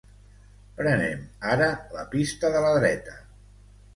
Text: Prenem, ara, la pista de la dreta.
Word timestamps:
Prenem, 0.77 1.19
ara, 1.51 1.67
la 1.97 2.05
pista 2.15 2.53
de 2.57 2.63
la 2.65 2.71
dreta. 2.79 3.19